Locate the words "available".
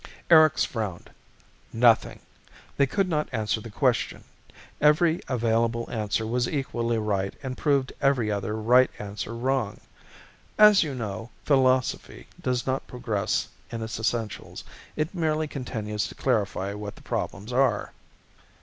5.27-5.87